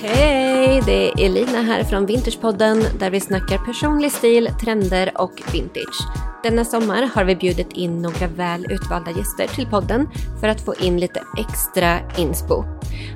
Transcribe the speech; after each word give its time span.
Hej! 0.00 0.82
Det 0.86 1.08
är 1.08 1.26
Elina 1.26 1.62
här 1.62 1.84
från 1.84 2.06
Vintagepodden 2.06 2.84
där 2.98 3.10
vi 3.10 3.20
snackar 3.20 3.58
personlig 3.58 4.12
stil, 4.12 4.50
trender 4.60 5.12
och 5.14 5.42
vintage. 5.52 6.28
Denna 6.42 6.64
sommar 6.64 7.10
har 7.14 7.24
vi 7.24 7.36
bjudit 7.36 7.72
in 7.72 8.02
några 8.02 8.26
väl 8.26 8.66
utvalda 8.70 9.10
gäster 9.10 9.46
till 9.46 9.66
podden 9.66 10.08
för 10.40 10.48
att 10.48 10.60
få 10.60 10.74
in 10.74 11.00
lite 11.00 11.22
extra 11.38 11.98
inspo. 12.18 12.64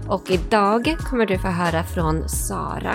Och 0.08 0.30
idag 0.30 0.96
kommer 1.10 1.26
du 1.26 1.38
få 1.38 1.48
höra 1.48 1.82
från 1.82 2.28
Sara. 2.28 2.94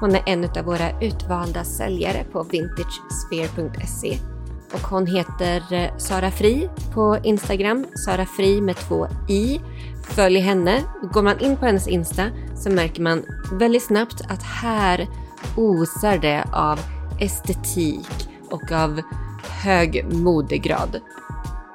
Hon 0.00 0.14
är 0.14 0.22
en 0.26 0.44
av 0.44 0.64
våra 0.64 1.00
utvalda 1.00 1.64
säljare 1.64 2.24
på 2.32 2.42
vintagesphere.se 2.42 4.18
och 4.72 4.80
hon 4.80 5.06
heter 5.06 5.72
eh, 5.72 5.96
Sara 5.96 6.30
Fri 6.30 6.68
på 6.94 7.18
Instagram, 7.22 7.86
Sara 8.04 8.26
Fri 8.26 8.60
med 8.60 8.76
två 8.76 9.06
i. 9.28 9.60
Följ 10.02 10.38
henne. 10.38 10.82
Går 11.12 11.22
man 11.22 11.40
in 11.40 11.56
på 11.56 11.66
hennes 11.66 11.88
Insta 11.88 12.30
så 12.56 12.70
märker 12.70 13.02
man 13.02 13.22
väldigt 13.52 13.86
snabbt 13.86 14.20
att 14.28 14.42
här 14.42 15.08
osar 15.56 16.18
det 16.18 16.44
av 16.52 16.80
estetik 17.20 18.28
och 18.50 18.72
av 18.72 19.00
hög 19.64 20.06
modegrad. 20.12 21.00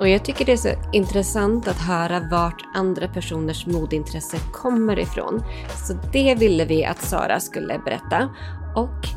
Och 0.01 0.09
jag 0.09 0.25
tycker 0.25 0.45
det 0.45 0.51
är 0.51 0.57
så 0.57 0.69
intressant 0.93 1.67
att 1.67 1.77
höra 1.77 2.27
vart 2.31 2.65
andra 2.73 3.07
personers 3.07 3.65
modeintresse 3.65 4.37
kommer 4.53 4.99
ifrån. 4.99 5.43
Så 5.87 5.93
det 6.13 6.35
ville 6.35 6.65
vi 6.65 6.85
att 6.85 7.01
Sara 7.01 7.39
skulle 7.39 7.79
berätta. 7.85 8.29
Och 8.75 9.07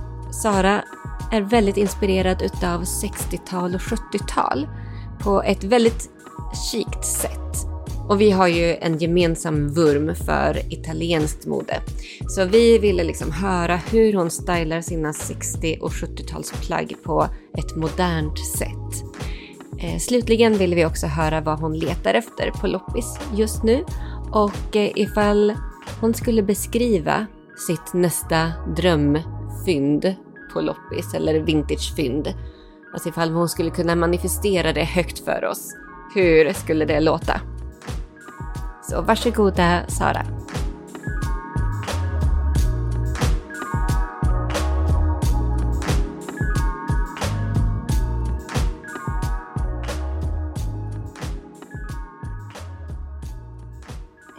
Sara 0.42 0.84
är 1.32 1.40
väldigt 1.40 1.76
inspirerad 1.76 2.42
utav 2.42 2.82
60-tal 2.82 3.74
och 3.74 3.80
70-tal 3.80 4.68
på 5.20 5.42
ett 5.42 5.64
väldigt 5.64 6.10
kikt 6.72 7.04
sätt. 7.04 7.40
Och 8.08 8.20
vi 8.20 8.30
har 8.30 8.48
ju 8.48 8.76
en 8.76 8.98
gemensam 8.98 9.68
vurm 9.68 10.14
för 10.14 10.72
italienskt 10.72 11.46
mode. 11.46 11.80
Så 12.28 12.44
vi 12.44 12.78
ville 12.78 13.04
liksom 13.04 13.32
höra 13.32 13.76
hur 13.76 14.14
hon 14.14 14.30
stylar 14.30 14.80
sina 14.80 15.12
60 15.12 15.78
och 15.80 15.90
70-talsplagg 15.90 16.94
på 17.02 17.28
ett 17.58 17.76
modernt 17.76 18.38
sätt. 18.58 19.13
Eh, 19.84 19.98
slutligen 19.98 20.58
vill 20.58 20.74
vi 20.74 20.84
också 20.84 21.06
höra 21.06 21.40
vad 21.40 21.60
hon 21.60 21.78
letar 21.78 22.14
efter 22.14 22.50
på 22.50 22.66
loppis 22.66 23.18
just 23.34 23.62
nu 23.62 23.84
och 24.32 24.76
eh, 24.76 24.90
ifall 24.94 25.54
hon 26.00 26.14
skulle 26.14 26.42
beskriva 26.42 27.26
sitt 27.66 27.92
nästa 27.92 28.52
drömfynd 28.76 30.14
på 30.52 30.60
loppis 30.60 31.14
eller 31.14 31.40
vintagefynd. 31.40 32.34
Alltså 32.92 33.08
ifall 33.08 33.30
hon 33.30 33.48
skulle 33.48 33.70
kunna 33.70 33.94
manifestera 33.94 34.72
det 34.72 34.84
högt 34.84 35.24
för 35.24 35.44
oss. 35.44 35.74
Hur 36.14 36.52
skulle 36.52 36.84
det 36.84 37.00
låta? 37.00 37.40
Så 38.90 39.02
varsågoda 39.02 39.80
Sara. 39.88 40.43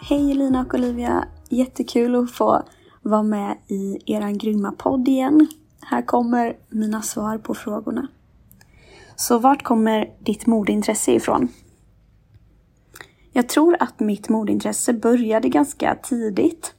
Hej 0.07 0.33
Lina 0.33 0.61
och 0.61 0.73
Olivia! 0.73 1.27
Jättekul 1.49 2.15
att 2.15 2.31
få 2.31 2.63
vara 3.01 3.23
med 3.23 3.57
i 3.67 4.13
eran 4.13 4.37
grymma 4.37 4.71
podd 4.71 5.07
igen. 5.07 5.47
Här 5.81 6.01
kommer 6.01 6.57
mina 6.69 7.01
svar 7.01 7.37
på 7.37 7.53
frågorna. 7.53 8.07
Så 9.15 9.37
vart 9.37 9.63
kommer 9.63 10.13
ditt 10.19 10.45
modeintresse 10.45 11.11
ifrån? 11.11 11.47
Jag 13.31 13.49
tror 13.49 13.77
att 13.79 13.99
mitt 13.99 14.29
modintresse 14.29 14.93
började 14.93 15.49
ganska 15.49 15.95
tidigt. 16.03 16.73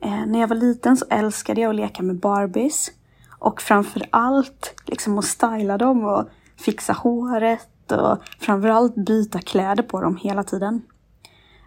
Eh, 0.00 0.26
när 0.26 0.40
jag 0.40 0.48
var 0.48 0.56
liten 0.56 0.96
så 0.96 1.04
älskade 1.10 1.60
jag 1.60 1.70
att 1.70 1.76
leka 1.76 2.02
med 2.02 2.16
Barbies. 2.16 2.90
Och 3.38 3.62
framför 3.62 4.06
allt 4.10 4.74
liksom 4.86 5.18
att 5.18 5.24
styla 5.24 5.78
dem 5.78 6.04
och 6.04 6.28
fixa 6.56 6.92
håret 6.92 7.92
och 7.92 8.18
framförallt 8.40 8.94
byta 8.94 9.38
kläder 9.40 9.82
på 9.82 10.00
dem 10.00 10.16
hela 10.16 10.44
tiden. 10.44 10.82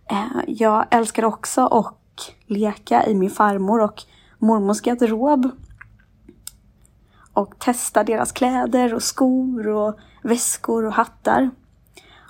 Eh, 0.10 0.44
jag 0.48 0.86
älskar 0.92 1.26
också 1.26 1.68
att 1.68 2.32
leka 2.46 3.06
i 3.06 3.16
min 3.16 3.30
farmor 3.30 3.82
och 3.82 4.04
mormors 4.40 4.82
garderob. 4.82 5.50
Och 7.34 7.60
testa 7.60 8.04
deras 8.04 8.32
kläder 8.32 8.94
och 8.94 9.04
skor 9.04 9.68
och 9.68 10.00
väskor 10.24 10.86
och 10.86 10.94
hattar. 10.94 11.50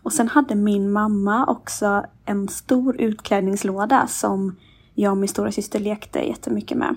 Och 0.03 0.13
sen 0.13 0.27
hade 0.27 0.55
min 0.55 0.91
mamma 0.91 1.45
också 1.45 2.05
en 2.25 2.47
stor 2.47 3.01
utklädningslåda 3.01 4.07
som 4.07 4.55
jag 4.93 5.11
och 5.11 5.17
min 5.17 5.29
stora 5.29 5.51
syster 5.51 5.79
lekte 5.79 6.19
jättemycket 6.19 6.77
med. 6.77 6.95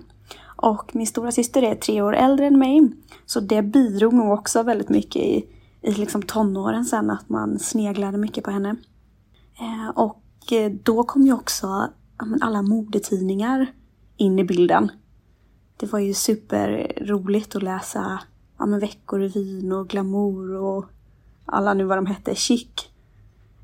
Och 0.56 0.94
min 0.94 1.06
stora 1.06 1.32
syster 1.32 1.62
är 1.62 1.74
tre 1.74 2.02
år 2.02 2.16
äldre 2.16 2.46
än 2.46 2.58
mig, 2.58 2.92
så 3.26 3.40
det 3.40 3.62
bidrog 3.62 4.12
nog 4.12 4.32
också 4.32 4.62
väldigt 4.62 4.88
mycket 4.88 5.22
i, 5.22 5.46
i 5.82 5.92
liksom 5.92 6.22
tonåren 6.22 6.84
sen, 6.84 7.10
att 7.10 7.28
man 7.28 7.58
sneglade 7.58 8.18
mycket 8.18 8.44
på 8.44 8.50
henne. 8.50 8.76
Eh, 9.58 9.88
och 9.94 10.22
Eh, 10.52 10.70
då 10.70 11.04
kom 11.04 11.22
ju 11.22 11.32
också 11.32 11.90
alla 12.40 12.62
modetidningar 12.62 13.72
in 14.16 14.38
i 14.38 14.44
bilden. 14.44 14.90
Det 15.76 15.92
var 15.92 15.98
ju 15.98 16.14
superroligt 16.14 17.56
att 17.56 17.62
läsa 17.62 18.20
ja, 18.58 18.66
men 18.66 18.80
Veckorevyn 18.80 19.72
och 19.72 19.88
Glamour 19.88 20.54
och 20.54 20.84
alla 21.44 21.74
nu 21.74 21.84
vad 21.84 21.98
de 21.98 22.06
hette, 22.06 22.34
Chic. 22.34 22.68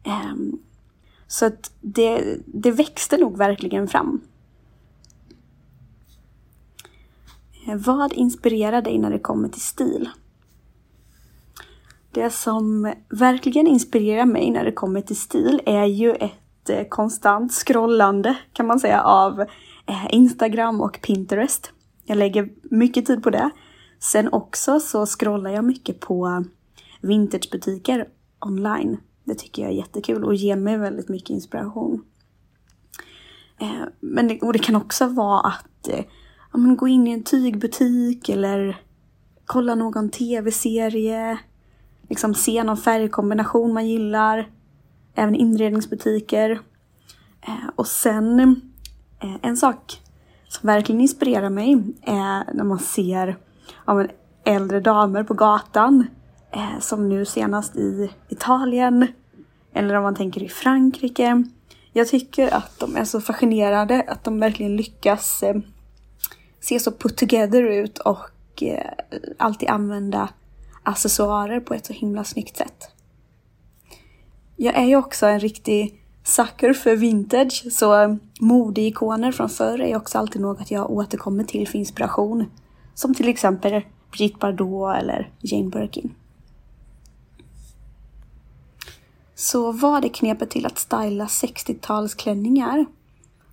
Um, 0.04 0.58
så 1.26 1.46
att 1.46 1.72
det, 1.80 2.38
det 2.46 2.70
växte 2.70 3.16
nog 3.16 3.36
verkligen 3.36 3.88
fram. 3.88 4.20
Eh, 7.66 7.76
vad 7.76 8.12
inspirerar 8.12 8.82
dig 8.82 8.98
när 8.98 9.10
det 9.10 9.18
kommer 9.18 9.48
till 9.48 9.60
stil? 9.60 10.08
Det 12.10 12.30
som 12.30 12.92
verkligen 13.08 13.66
inspirerar 13.66 14.24
mig 14.24 14.50
när 14.50 14.64
det 14.64 14.72
kommer 14.72 15.00
till 15.00 15.16
stil 15.16 15.60
är 15.66 15.84
ju 15.84 16.12
ett 16.12 16.43
eh, 16.70 16.88
konstant 16.88 17.52
scrollande 17.52 18.36
kan 18.52 18.66
man 18.66 18.80
säga 18.80 19.02
av 19.02 19.40
eh, 19.86 20.06
Instagram 20.10 20.80
och 20.80 20.98
Pinterest. 21.02 21.72
Jag 22.04 22.18
lägger 22.18 22.48
mycket 22.62 23.06
tid 23.06 23.22
på 23.22 23.30
det. 23.30 23.50
Sen 23.98 24.32
också 24.32 24.80
så 24.80 25.06
scrollar 25.06 25.50
jag 25.50 25.64
mycket 25.64 26.00
på 26.00 26.44
vintagebutiker 27.00 28.08
online. 28.40 29.00
Det 29.24 29.34
tycker 29.34 29.62
jag 29.62 29.70
är 29.70 29.76
jättekul 29.76 30.24
och 30.24 30.34
ger 30.34 30.56
mig 30.56 30.78
väldigt 30.78 31.08
mycket 31.08 31.30
inspiration. 31.30 32.04
Eh, 33.60 33.84
men 34.00 34.28
det, 34.28 34.42
och 34.42 34.52
det 34.52 34.58
kan 34.58 34.76
också 34.76 35.06
vara 35.06 35.40
att 35.40 35.88
eh, 35.88 36.04
ja, 36.52 36.58
men 36.58 36.76
gå 36.76 36.88
in 36.88 37.06
i 37.06 37.10
en 37.10 37.22
tygbutik 37.22 38.28
eller 38.28 38.80
kolla 39.44 39.74
någon 39.74 40.10
tv-serie. 40.10 41.38
Liksom 42.08 42.34
se 42.34 42.64
någon 42.64 42.76
färgkombination 42.76 43.72
man 43.72 43.88
gillar. 43.88 44.48
Även 45.14 45.34
inredningsbutiker. 45.34 46.60
Eh, 47.46 47.68
och 47.76 47.86
sen 47.86 48.40
eh, 49.22 49.36
en 49.42 49.56
sak 49.56 50.00
som 50.48 50.66
verkligen 50.66 51.00
inspirerar 51.00 51.50
mig 51.50 51.72
är 52.02 52.54
när 52.54 52.64
man 52.64 52.78
ser 52.78 53.36
ja, 53.86 54.06
äldre 54.44 54.80
damer 54.80 55.24
på 55.24 55.34
gatan 55.34 56.06
eh, 56.52 56.78
som 56.80 57.08
nu 57.08 57.24
senast 57.24 57.76
i 57.76 58.10
Italien 58.28 59.06
eller 59.72 59.94
om 59.94 60.02
man 60.02 60.14
tänker 60.14 60.42
i 60.42 60.48
Frankrike. 60.48 61.44
Jag 61.92 62.08
tycker 62.08 62.54
att 62.54 62.78
de 62.78 62.96
är 62.96 63.04
så 63.04 63.20
fascinerade, 63.20 64.04
att 64.08 64.24
de 64.24 64.40
verkligen 64.40 64.76
lyckas 64.76 65.44
se 66.60 66.80
så 66.80 66.92
put 66.92 67.16
together 67.16 67.62
ut 67.62 67.98
och 67.98 68.62
alltid 69.38 69.68
använda 69.68 70.28
accessoarer 70.82 71.60
på 71.60 71.74
ett 71.74 71.86
så 71.86 71.92
himla 71.92 72.24
snyggt 72.24 72.56
sätt. 72.56 72.93
Jag 74.56 74.76
är 74.76 74.84
ju 74.84 74.96
också 74.96 75.26
en 75.26 75.40
riktig 75.40 76.00
sucker 76.24 76.72
för 76.72 76.96
vintage, 76.96 77.64
så 77.72 78.18
modeikoner 78.40 79.32
från 79.32 79.48
förr 79.48 79.80
är 79.80 79.96
också 79.96 80.18
alltid 80.18 80.42
något 80.42 80.70
jag 80.70 80.90
återkommer 80.90 81.44
till 81.44 81.68
för 81.68 81.78
inspiration. 81.78 82.44
Som 82.94 83.14
till 83.14 83.28
exempel 83.28 83.82
Brigitte 84.10 84.38
Bardot 84.38 84.96
eller 84.96 85.30
Jane 85.40 85.70
Birkin. 85.70 86.14
Så 89.34 89.72
vad 89.72 90.04
är 90.04 90.08
knepet 90.08 90.50
till 90.50 90.66
att 90.66 90.78
styla 90.78 91.26
60-talsklänningar 91.26 92.86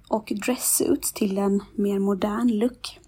och 0.07 0.33
dresssuits 0.45 1.13
till 1.13 1.37
en 1.37 1.63
mer 1.75 1.99
modern 1.99 2.47
look? 2.47 3.00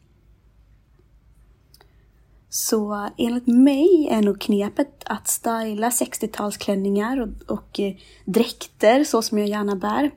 Så 2.54 3.10
enligt 3.18 3.48
mig 3.48 4.08
är 4.12 4.22
nog 4.22 4.42
knepet 4.42 5.04
att 5.06 5.28
styla 5.28 5.90
60-talsklänningar 5.90 7.22
och, 7.22 7.52
och 7.52 7.80
eh, 7.80 7.94
dräkter 8.26 9.04
så 9.04 9.22
som 9.22 9.38
jag 9.38 9.48
gärna 9.48 9.76
bär. 9.76 10.12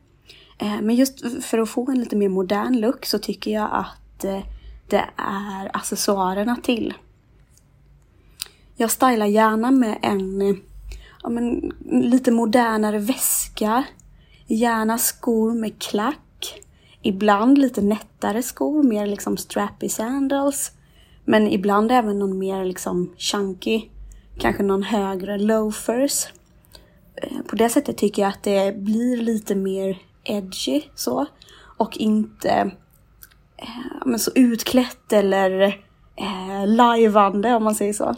Eh, 0.58 0.80
men 0.82 0.94
just 0.94 1.44
för 1.44 1.58
att 1.58 1.68
få 1.68 1.90
en 1.90 2.00
lite 2.00 2.16
mer 2.16 2.28
modern 2.28 2.80
look 2.80 3.06
så 3.06 3.18
tycker 3.18 3.50
jag 3.50 3.68
att 3.72 4.24
eh, 4.24 4.40
det 4.88 5.04
är 5.16 5.76
accessoarerna 5.76 6.56
till. 6.56 6.94
jag 8.76 8.90
stylar 8.90 9.26
gärna 9.26 9.70
med 9.70 9.98
en 10.02 10.40
ja, 11.22 11.28
men, 11.28 11.72
lite 11.84 12.30
modernare 12.30 12.98
väska. 12.98 13.84
Gärna 14.46 14.98
skor 14.98 15.54
med 15.54 15.78
klack. 15.78 16.62
Ibland 17.02 17.58
lite 17.58 17.82
nättare 17.82 18.42
skor, 18.42 18.82
mer 18.82 19.06
liksom 19.06 19.36
strappy 19.36 19.88
sandals. 19.88 20.72
Men 21.26 21.48
ibland 21.48 21.92
även 21.92 22.18
någon 22.18 22.38
mer 22.38 22.64
liksom 22.64 23.14
chunky, 23.18 23.82
kanske 24.38 24.62
någon 24.62 24.82
högre 24.82 25.38
loafers. 25.38 26.26
Eh, 27.22 27.38
på 27.46 27.56
det 27.56 27.68
sättet 27.68 27.98
tycker 27.98 28.22
jag 28.22 28.28
att 28.28 28.42
det 28.42 28.76
blir 28.76 29.16
lite 29.16 29.54
mer 29.54 29.98
edgy 30.24 30.82
så. 30.94 31.26
Och 31.76 31.96
inte 31.96 32.50
eh, 33.56 34.06
men 34.06 34.18
så 34.18 34.30
utklätt 34.34 35.12
eller 35.12 35.60
eh, 36.16 36.66
lajvande 36.66 37.54
om 37.54 37.64
man 37.64 37.74
säger 37.74 37.92
så. 37.92 38.14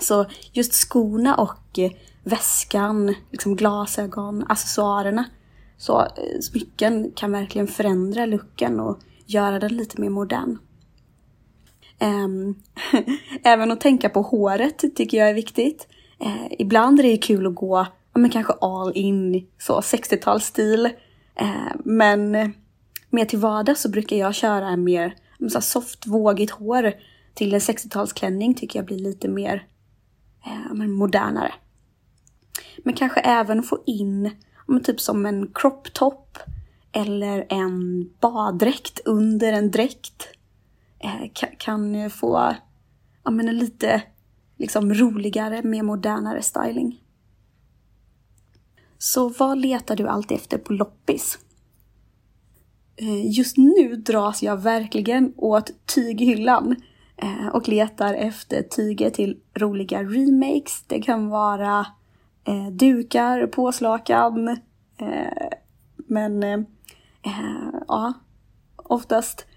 Så 0.00 0.26
just 0.52 0.72
skorna 0.72 1.34
och 1.34 1.78
eh, 1.78 1.90
väskan, 2.24 3.14
liksom 3.30 3.56
glasögon, 3.56 4.44
accessoarerna. 4.48 5.24
Så 5.76 6.00
eh, 6.00 6.40
smycken 6.40 7.12
kan 7.16 7.32
verkligen 7.32 7.68
förändra 7.68 8.26
looken 8.26 8.80
och 8.80 8.98
göra 9.26 9.58
den 9.58 9.76
lite 9.76 10.00
mer 10.00 10.10
modern. 10.10 10.58
Ehm, 11.98 12.54
även 13.42 13.70
att 13.70 13.80
tänka 13.80 14.08
på 14.08 14.22
håret 14.22 14.96
tycker 14.96 15.18
jag 15.18 15.28
är 15.28 15.34
viktigt. 15.34 15.86
Eh, 16.20 16.46
ibland 16.58 16.98
är 16.98 17.02
det 17.02 17.16
kul 17.16 17.46
att 17.46 17.54
gå, 17.54 17.86
men 18.14 18.30
kanske 18.30 18.52
all 18.52 18.92
in, 18.94 19.46
så 19.58 19.80
60-talsstil. 19.80 20.90
Eh, 21.34 21.72
men 21.84 22.52
mer 23.10 23.24
till 23.24 23.38
vardags 23.38 23.82
så 23.82 23.88
brukar 23.88 24.16
jag 24.16 24.34
köra 24.34 24.68
en 24.68 24.84
mer 24.84 25.14
så 25.50 25.60
soft, 25.60 26.06
vågigt 26.06 26.50
hår 26.50 26.92
till 27.34 27.54
en 27.54 27.60
60-talsklänning 27.60 28.54
tycker 28.54 28.78
jag 28.78 28.86
blir 28.86 28.98
lite 28.98 29.28
mer 29.28 29.66
eh, 30.46 30.74
men 30.74 30.92
modernare. 30.92 31.54
Men 32.84 32.94
kanske 32.94 33.20
även 33.20 33.62
få 33.62 33.82
in, 33.86 34.30
men 34.66 34.82
typ 34.82 35.00
som 35.00 35.26
en 35.26 35.50
crop 35.54 35.92
top 35.92 36.38
eller 36.92 37.46
en 37.48 38.10
baddräkt 38.20 39.00
under 39.04 39.52
en 39.52 39.70
dräkt 39.70 40.37
Eh, 40.98 41.30
kan 41.58 41.94
eh, 41.94 42.08
få 42.08 42.54
ja, 43.24 43.30
men 43.30 43.48
en 43.48 43.58
lite 43.58 44.02
liksom 44.56 44.94
roligare, 44.94 45.62
mer 45.62 45.82
modernare 45.82 46.42
styling. 46.42 47.02
Så 48.98 49.28
vad 49.28 49.58
letar 49.58 49.96
du 49.96 50.08
alltid 50.08 50.36
efter 50.36 50.58
på 50.58 50.72
loppis? 50.72 51.38
Eh, 52.96 53.30
just 53.30 53.56
nu 53.56 53.96
dras 53.96 54.42
jag 54.42 54.56
verkligen 54.56 55.32
åt 55.36 55.86
tyghyllan 55.86 56.76
och 57.52 57.68
letar 57.68 58.14
efter 58.14 58.62
tyger 58.62 59.10
till 59.10 59.40
roliga 59.54 60.02
remakes. 60.02 60.84
Det 60.86 61.02
kan 61.02 61.28
vara 61.28 61.86
dukar, 62.72 63.46
påslakan, 63.46 64.58
men 65.96 66.66
ja, 67.88 68.12
oftast 68.76 69.47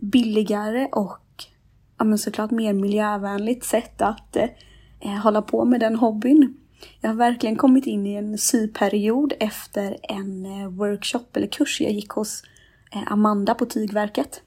billigare 0.00 0.88
och 0.92 1.44
ja, 1.98 2.04
men 2.04 2.18
såklart 2.18 2.50
mer 2.50 2.72
miljövänligt 2.72 3.64
sätt 3.64 4.02
att 4.02 4.36
eh, 4.36 4.48
eh, 5.00 5.10
hålla 5.10 5.42
på 5.42 5.64
med 5.64 5.80
den 5.80 5.96
hobbyn. 5.96 6.56
Jag 7.00 7.10
har 7.10 7.14
verkligen 7.14 7.56
kommit 7.56 7.86
in 7.86 8.06
i 8.06 8.14
en 8.14 8.38
syperiod 8.38 9.32
efter 9.40 9.96
en 10.02 10.46
eh, 10.46 10.68
workshop 10.68 11.26
eller 11.34 11.46
kurs 11.46 11.80
jag 11.80 11.92
gick 11.92 12.10
hos 12.10 12.42
eh, 12.92 13.12
Amanda 13.12 13.54
på 13.54 13.66
Tygverket. 13.66 14.42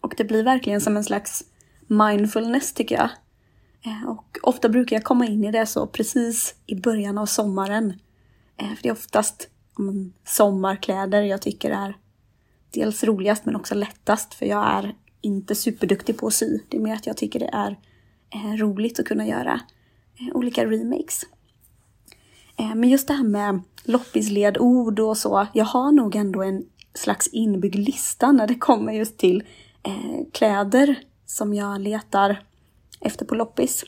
Och 0.00 0.14
det 0.16 0.24
blir 0.24 0.44
verkligen 0.44 0.80
som 0.80 0.96
en 0.96 1.04
slags 1.04 1.44
mindfulness 1.86 2.72
tycker 2.72 2.94
jag. 2.94 3.10
Eh, 3.84 4.08
och 4.08 4.38
ofta 4.42 4.68
brukar 4.68 4.96
jag 4.96 5.04
komma 5.04 5.26
in 5.26 5.44
i 5.44 5.52
det 5.52 5.66
så 5.66 5.86
precis 5.86 6.54
i 6.66 6.74
början 6.74 7.18
av 7.18 7.26
sommaren. 7.26 7.92
Eh, 8.56 8.74
för 8.74 8.82
det 8.82 8.88
är 8.88 8.92
oftast 8.92 9.48
men, 9.78 10.12
sommarkläder 10.24 11.22
jag 11.22 11.42
tycker 11.42 11.70
är 11.70 11.96
dels 12.70 13.04
roligast 13.04 13.44
men 13.44 13.56
också 13.56 13.74
lättast 13.74 14.34
för 14.34 14.46
jag 14.46 14.66
är 14.72 14.94
inte 15.20 15.54
superduktig 15.54 16.18
på 16.18 16.26
att 16.26 16.34
sy. 16.34 16.58
Det 16.68 16.76
är 16.76 16.80
mer 16.80 16.94
att 16.94 17.06
jag 17.06 17.16
tycker 17.16 17.38
det 17.38 17.50
är 17.52 17.78
eh, 18.34 18.52
roligt 18.52 19.00
att 19.00 19.06
kunna 19.06 19.26
göra 19.26 19.60
eh, 20.20 20.36
olika 20.36 20.64
remakes. 20.66 21.22
Eh, 22.56 22.74
men 22.74 22.88
just 22.88 23.08
det 23.08 23.14
här 23.14 23.24
med 23.24 23.60
loppisledord 23.84 25.00
och 25.00 25.18
så. 25.18 25.46
Jag 25.54 25.64
har 25.64 25.92
nog 25.92 26.16
ändå 26.16 26.42
en 26.42 26.64
slags 26.94 27.26
inbyggd 27.26 27.74
lista 27.74 28.32
när 28.32 28.46
det 28.46 28.54
kommer 28.54 28.92
just 28.92 29.18
till 29.18 29.42
kläder 30.32 30.98
som 31.26 31.54
jag 31.54 31.80
letar 31.80 32.42
efter 33.00 33.24
på 33.24 33.34
loppis. 33.34 33.84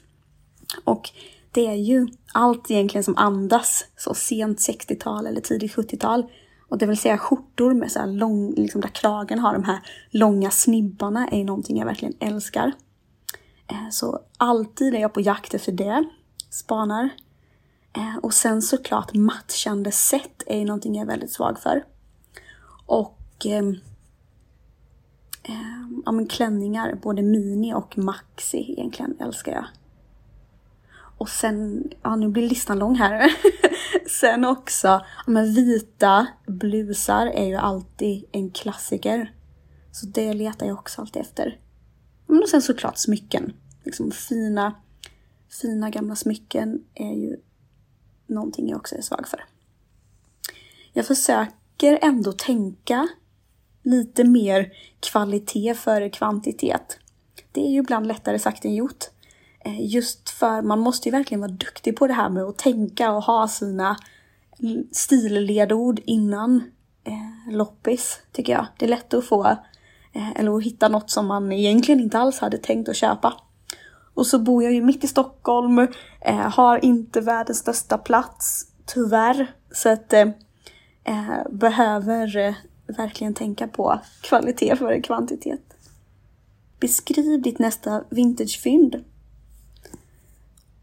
Och 0.85 1.11
det 1.53 1.67
är 1.67 1.75
ju 1.75 2.09
allt 2.33 2.71
egentligen 2.71 3.05
som 3.05 3.17
andas 3.17 3.85
så 3.97 4.15
sent 4.15 4.59
60-tal 4.59 5.27
eller 5.27 5.41
tidigt 5.41 5.75
70-tal. 5.75 6.25
Och 6.71 6.79
det 6.79 6.87
vill 6.87 6.99
säga 6.99 7.19
skjortor 7.19 7.75
med 7.75 7.93
så 7.93 7.99
här 7.99 8.07
lång, 8.07 8.55
liksom 8.55 8.81
där 8.81 8.89
kragen 8.89 9.39
har 9.39 9.53
de 9.53 9.65
här 9.65 9.81
långa 10.11 10.51
snibbarna 10.51 11.29
är 11.29 11.45
någonting 11.45 11.79
jag 11.79 11.87
verkligen 11.87 12.15
älskar. 12.21 12.73
Eh, 13.67 13.89
så 13.91 14.21
alltid 14.37 14.95
är 14.95 14.99
jag 14.99 15.13
på 15.13 15.21
jakt 15.21 15.55
efter 15.55 15.73
det, 15.73 16.05
spanar. 16.51 17.11
Eh, 17.97 18.17
och 18.23 18.35
sen 18.35 18.63
såklart 18.63 19.15
matchande 19.15 19.93
set 19.93 20.43
är 20.47 20.65
någonting 20.65 20.95
jag 20.95 21.03
är 21.03 21.07
väldigt 21.07 21.33
svag 21.33 21.59
för. 21.59 21.85
Och 22.87 23.47
eh, 23.47 23.73
ja, 26.05 26.13
men 26.13 26.27
klänningar, 26.27 26.99
både 27.03 27.23
mini 27.23 27.75
och 27.75 27.99
maxi 27.99 28.73
egentligen 28.73 29.17
älskar 29.21 29.53
jag. 29.53 29.67
Och 31.21 31.29
sen, 31.29 31.91
ja 32.03 32.17
nu 32.17 32.29
blir 32.29 32.49
listan 32.49 32.79
lång 32.79 32.95
här. 32.95 33.33
sen 34.21 34.45
också, 34.45 35.05
men 35.27 35.55
vita 35.55 36.27
blusar 36.47 37.27
är 37.27 37.47
ju 37.47 37.55
alltid 37.55 38.25
en 38.33 38.51
klassiker. 38.51 39.35
Så 39.93 40.07
det 40.07 40.33
letar 40.33 40.67
jag 40.67 40.79
också 40.79 41.01
alltid 41.01 41.23
efter. 41.23 41.61
Men 42.27 42.43
och 42.43 42.49
sen 42.49 42.63
såklart 42.63 42.99
smycken. 42.99 43.53
Liksom 43.85 44.11
fina, 44.11 44.75
fina 45.63 45.91
gamla 45.91 46.17
smycken 46.17 46.85
är 46.95 47.15
ju 47.15 47.37
någonting 48.27 48.69
jag 48.69 48.77
också 48.77 48.97
är 48.97 49.03
svag 49.03 49.29
för. 49.29 49.45
Jag 50.93 51.07
försöker 51.07 51.99
ändå 52.03 52.33
tänka 52.33 53.09
lite 53.83 54.25
mer 54.25 54.73
kvalitet 55.01 55.75
före 55.75 56.11
kvantitet. 56.11 56.99
Det 57.53 57.61
är 57.61 57.71
ju 57.71 57.79
ibland 57.79 58.07
lättare 58.07 58.39
sagt 58.39 58.65
än 58.65 58.75
gjort. 58.75 59.05
Eh, 59.65 59.87
just 59.87 60.31
för 60.31 60.63
man 60.63 60.79
måste 60.79 61.09
ju 61.09 61.13
verkligen 61.13 61.41
vara 61.41 61.51
duktig 61.51 61.97
på 61.97 62.07
det 62.07 62.15
här 62.15 62.29
med 62.29 62.43
att 62.43 62.59
tänka 62.59 63.13
och 63.13 63.23
ha 63.23 63.49
sina 63.49 63.97
stilledord 64.93 66.01
innan 66.05 66.63
eh, 67.05 67.53
loppis, 67.53 68.21
tycker 68.33 68.53
jag. 68.53 68.67
Det 68.79 68.85
är 68.85 68.89
lätt 68.89 69.15
att 69.15 69.25
få, 69.25 69.47
eh, 70.13 70.31
eller 70.37 70.57
att 70.57 70.63
hitta 70.63 70.89
något 70.89 71.11
som 71.11 71.27
man 71.27 71.53
egentligen 71.53 72.01
inte 72.01 72.19
alls 72.19 72.39
hade 72.39 72.59
tänkt 72.59 72.89
att 72.89 72.97
köpa. 72.97 73.41
Och 74.15 74.27
så 74.27 74.39
bor 74.39 74.63
jag 74.63 74.73
ju 74.73 74.83
mitt 74.83 75.05
i 75.05 75.09
Stockholm, 75.09 75.79
eh, 76.21 76.35
har 76.35 76.85
inte 76.85 77.21
världens 77.21 77.59
största 77.59 77.99
plats, 77.99 78.67
tyvärr. 78.87 79.55
Så 79.73 79.89
att 79.89 80.13
eh, 80.13 80.29
eh 81.05 81.49
behöver 81.51 82.37
eh, 82.37 82.55
verkligen 82.87 83.35
tänka 83.35 83.69
på 83.69 84.01
kvalitet 84.21 84.77
före 84.77 85.01
kvantitet. 85.01 85.61
Beskriv 86.81 87.43
ditt 87.43 87.59
nästa 87.59 88.05
vintagefynd. 88.11 89.05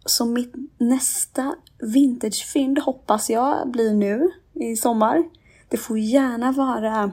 Så 0.07 0.25
mitt 0.25 0.53
nästa 0.77 1.55
vintagefynd 1.79 2.79
hoppas 2.79 3.29
jag 3.29 3.71
blir 3.71 3.93
nu 3.93 4.31
i 4.53 4.75
sommar. 4.75 5.23
Det 5.69 5.77
får 5.77 5.99
gärna 5.99 6.51
vara 6.51 7.11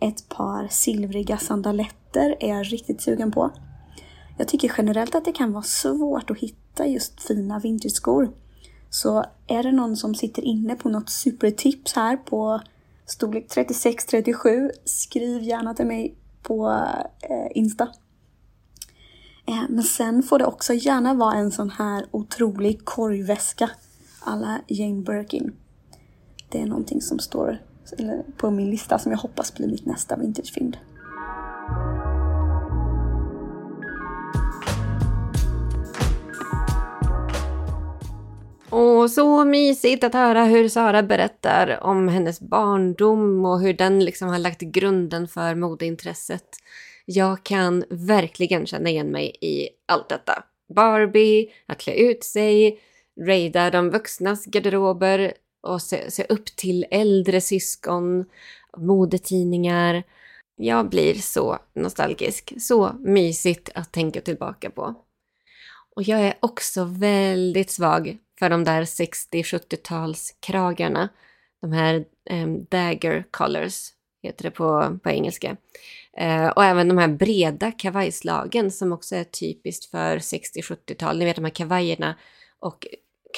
ett 0.00 0.28
par 0.28 0.68
silvriga 0.68 1.38
sandaletter 1.38 2.36
är 2.40 2.48
jag 2.48 2.72
riktigt 2.72 3.02
sugen 3.02 3.32
på. 3.32 3.50
Jag 4.38 4.48
tycker 4.48 4.72
generellt 4.78 5.14
att 5.14 5.24
det 5.24 5.32
kan 5.32 5.52
vara 5.52 5.62
svårt 5.62 6.30
att 6.30 6.38
hitta 6.38 6.86
just 6.86 7.22
fina 7.22 7.58
vintageskor. 7.58 8.32
Så 8.90 9.24
är 9.46 9.62
det 9.62 9.72
någon 9.72 9.96
som 9.96 10.14
sitter 10.14 10.42
inne 10.42 10.74
på 10.74 10.88
något 10.88 11.10
supertips 11.10 11.92
här 11.92 12.16
på 12.16 12.60
storlek 13.06 13.48
36-37, 13.48 14.70
skriv 14.84 15.42
gärna 15.42 15.74
till 15.74 15.86
mig 15.86 16.14
på 16.42 16.68
eh, 17.22 17.46
Insta. 17.54 17.88
Eh, 19.46 19.64
men 19.68 19.82
sen 19.82 20.22
får 20.22 20.38
det 20.38 20.44
också 20.44 20.72
gärna 20.72 21.14
vara 21.14 21.34
en 21.34 21.50
sån 21.50 21.70
här 21.70 22.06
otrolig 22.10 22.84
korgväska 22.84 23.70
alla 24.20 24.60
Jane 24.66 25.02
Birkin. 25.02 25.52
Det 26.48 26.60
är 26.60 26.66
någonting 26.66 27.00
som 27.00 27.18
står 27.18 27.58
på 28.36 28.50
min 28.50 28.70
lista 28.70 28.98
som 28.98 29.12
jag 29.12 29.18
hoppas 29.18 29.54
blir 29.54 29.68
mitt 29.68 29.86
nästa 29.86 30.16
vintagefynd. 30.16 30.76
Och 38.70 39.10
så 39.10 39.44
mysigt 39.44 40.04
att 40.04 40.14
höra 40.14 40.44
hur 40.44 40.68
Sara 40.68 41.02
berättar 41.02 41.84
om 41.84 42.08
hennes 42.08 42.40
barndom 42.40 43.44
och 43.44 43.60
hur 43.60 43.72
den 43.74 44.04
liksom 44.04 44.28
har 44.28 44.38
lagt 44.38 44.60
grunden 44.60 45.28
för 45.28 45.54
modeintresset. 45.54 46.48
Jag 47.04 47.44
kan 47.44 47.84
verkligen 47.90 48.66
känna 48.66 48.90
igen 48.90 49.10
mig 49.10 49.36
i 49.40 49.68
allt 49.86 50.08
detta. 50.08 50.44
Barbie, 50.74 51.52
att 51.66 51.78
klä 51.78 51.94
ut 51.94 52.24
sig, 52.24 52.80
raida 53.20 53.70
de 53.70 53.90
vuxnas 53.90 54.46
garderober 54.46 55.32
och 55.60 55.82
se, 55.82 56.10
se 56.10 56.26
upp 56.28 56.56
till 56.56 56.86
äldre 56.90 57.40
syskon, 57.40 58.24
modetidningar. 58.76 60.02
Jag 60.56 60.88
blir 60.88 61.14
så 61.14 61.58
nostalgisk, 61.74 62.52
så 62.58 62.92
mysigt 63.00 63.70
att 63.74 63.92
tänka 63.92 64.20
tillbaka 64.20 64.70
på. 64.70 64.94
Och 65.96 66.02
jag 66.02 66.20
är 66.20 66.34
också 66.40 66.84
väldigt 66.84 67.70
svag 67.70 68.18
för 68.38 68.50
de 68.50 68.64
där 68.64 68.84
60-70-talskragarna. 68.84 71.08
De 71.60 71.72
här 71.72 72.04
eh, 72.30 72.48
dagger 72.48 73.24
collars, 73.30 73.93
heter 74.28 74.42
det 74.42 74.50
på, 74.50 74.98
på 75.02 75.10
engelska. 75.10 75.56
Eh, 76.16 76.46
och 76.46 76.64
även 76.64 76.88
de 76.88 76.98
här 76.98 77.08
breda 77.08 77.72
kavajslagen 77.72 78.70
som 78.70 78.92
också 78.92 79.16
är 79.16 79.24
typiskt 79.24 79.90
för 79.90 80.18
60-70-tal. 80.18 81.18
Ni 81.18 81.24
vet 81.24 81.36
de 81.36 81.44
här 81.44 81.54
kavajerna 81.54 82.14
och 82.58 82.86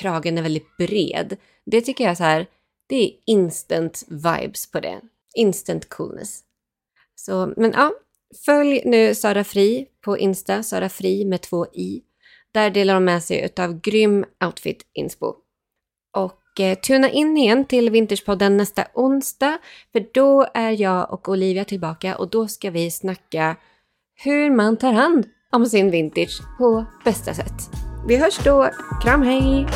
kragen 0.00 0.38
är 0.38 0.42
väldigt 0.42 0.76
bred. 0.76 1.36
Det 1.66 1.80
tycker 1.80 2.04
jag 2.04 2.10
är 2.10 2.14
så 2.14 2.24
här, 2.24 2.46
det 2.86 2.96
är 2.96 3.10
instant 3.26 4.04
vibes 4.08 4.70
på 4.70 4.80
det. 4.80 5.00
Instant 5.34 5.88
coolness. 5.88 6.40
Så, 7.14 7.52
men 7.56 7.72
ja, 7.72 7.92
följ 8.46 8.82
nu 8.84 9.14
Sara 9.14 9.44
Fri 9.44 9.86
på 10.00 10.18
Insta, 10.18 10.62
Sara 10.62 10.88
Fri 10.88 11.24
med 11.24 11.42
två 11.42 11.66
i. 11.66 12.02
Där 12.52 12.70
delar 12.70 12.94
de 12.94 13.04
med 13.04 13.22
sig 13.22 13.52
av 13.58 13.80
grym 13.80 14.24
outfit-inspo. 14.40 15.34
Och 16.16 16.40
eh, 16.60 16.78
tuna 16.78 17.10
in 17.10 17.36
igen 17.36 17.64
till 17.64 17.90
Vintagepodden 17.90 18.56
nästa 18.56 18.84
onsdag, 18.94 19.58
för 19.92 20.06
då 20.14 20.46
är 20.54 20.70
jag 20.70 21.12
och 21.12 21.28
Olivia 21.28 21.64
tillbaka 21.64 22.16
och 22.16 22.30
då 22.30 22.48
ska 22.48 22.70
vi 22.70 22.90
snacka 22.90 23.56
hur 24.14 24.50
man 24.50 24.76
tar 24.76 24.92
hand 24.92 25.26
om 25.52 25.66
sin 25.66 25.90
vintage 25.90 26.40
på 26.58 26.84
bästa 27.04 27.34
sätt. 27.34 27.70
Vi 28.08 28.16
hörs 28.16 28.38
då. 28.44 28.70
Kram 29.02 29.22
hej! 29.22 29.66